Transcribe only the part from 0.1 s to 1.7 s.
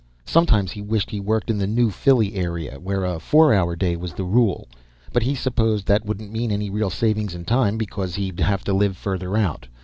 Sometimes he wished he worked in the